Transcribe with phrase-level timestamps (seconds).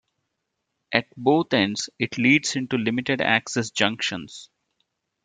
[0.91, 4.49] At both ends it leads into limited-access junctions.